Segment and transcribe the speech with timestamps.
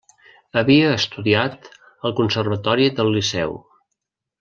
[0.61, 1.69] Havia estudiat
[2.11, 3.59] al Conservatori del Liceu.